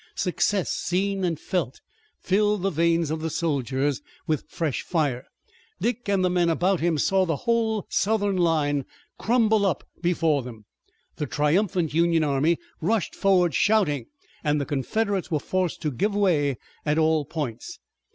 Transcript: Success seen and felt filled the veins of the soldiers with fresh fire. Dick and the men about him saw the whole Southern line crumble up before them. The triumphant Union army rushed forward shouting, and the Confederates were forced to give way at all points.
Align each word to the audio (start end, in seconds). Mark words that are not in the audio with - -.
Success 0.15 0.71
seen 0.71 1.23
and 1.23 1.39
felt 1.39 1.79
filled 2.19 2.63
the 2.63 2.71
veins 2.71 3.11
of 3.11 3.21
the 3.21 3.29
soldiers 3.29 4.01
with 4.25 4.49
fresh 4.49 4.81
fire. 4.81 5.27
Dick 5.79 6.09
and 6.09 6.25
the 6.25 6.29
men 6.31 6.49
about 6.49 6.79
him 6.79 6.97
saw 6.97 7.23
the 7.23 7.35
whole 7.45 7.85
Southern 7.87 8.35
line 8.37 8.83
crumble 9.19 9.63
up 9.63 9.87
before 10.01 10.41
them. 10.41 10.65
The 11.17 11.27
triumphant 11.27 11.93
Union 11.93 12.23
army 12.23 12.57
rushed 12.81 13.13
forward 13.13 13.53
shouting, 13.53 14.07
and 14.43 14.59
the 14.59 14.65
Confederates 14.65 15.29
were 15.29 15.37
forced 15.39 15.83
to 15.83 15.91
give 15.91 16.15
way 16.15 16.57
at 16.83 16.97
all 16.97 17.23
points. 17.23 17.77